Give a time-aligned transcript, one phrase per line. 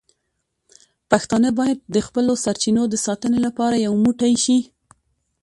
[1.11, 4.57] پښتانه باید د خپلو سرچینو د ساتنې لپاره یو موټی شي.